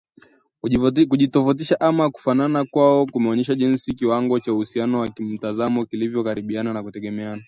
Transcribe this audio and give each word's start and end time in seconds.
Kutofautiana 0.61 1.79
ama 1.79 2.09
kufanana 2.11 2.65
kwao 2.65 3.05
kumeonyesha 3.05 3.55
jinsi 3.55 3.93
kiwango 3.93 4.39
cha 4.39 4.53
uhusiano 4.53 4.99
wa 4.99 5.07
kimtazamo 5.07 5.85
kilivyokaribiana 5.85 6.79
au 6.79 6.83
kutengana 6.83 7.39